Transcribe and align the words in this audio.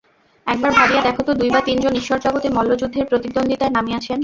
একবার 0.47 0.71
ভাবিয়া 0.71 1.01
দেখ 1.03 1.17
তো 1.19 1.31
দুই 1.33 1.49
বা 1.51 1.61
তিন 1.67 1.77
জন 1.79 1.93
ঈশ্বর 1.95 2.17
জগতে 2.25 2.47
মল্লযুদ্ধের 2.49 3.09
প্রতিদ্বন্দ্বিতায় 3.09 3.73
নামিয়াছেন। 3.73 4.19